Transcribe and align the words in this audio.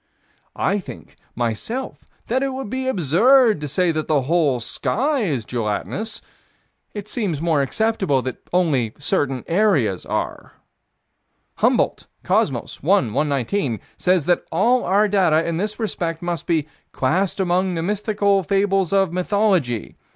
I 0.55 0.79
think, 0.79 1.15
myself, 1.35 2.05
that 2.25 2.41
it 2.41 2.53
would 2.53 2.71
be 2.71 2.87
absurd 2.87 3.61
to 3.61 3.67
say 3.67 3.91
that 3.91 4.07
the 4.07 4.23
whole 4.23 4.59
sky 4.59 5.19
is 5.21 5.45
gelatinous: 5.45 6.23
it 6.95 7.07
seems 7.07 7.39
more 7.39 7.61
acceptable 7.61 8.23
that 8.23 8.37
only 8.51 8.95
certain 8.97 9.43
areas 9.45 10.03
are. 10.07 10.53
Humboldt 11.57 12.07
(Cosmos, 12.23 12.81
1 12.81 13.13
119) 13.13 13.79
says 13.95 14.25
that 14.25 14.43
all 14.51 14.83
our 14.85 15.07
data 15.07 15.47
in 15.47 15.57
this 15.57 15.79
respect 15.79 16.23
must 16.23 16.47
be 16.47 16.67
"classed 16.93 17.39
amongst 17.39 17.75
the 17.75 17.83
mythical 17.83 18.41
fables 18.41 18.91
of 18.91 19.13
mythology." 19.13 19.97